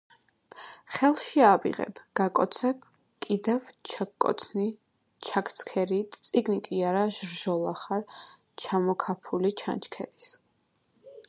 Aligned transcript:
ხელში 0.93 1.43
აგიღებ, 1.49 1.99
გაკოცებ, 2.19 2.87
კიდევ 3.25 3.67
ჩაგკოცნი, 3.91 4.65
ჩაგცქერი; 5.29 6.01
წიგნი 6.31 6.59
კი 6.71 6.81
არა 6.93 7.05
ჟრჟოლა 7.19 7.75
ხარ, 7.85 8.05
ჩამოქაფული 8.65 9.55
ჩანჩქერის. 9.63 10.35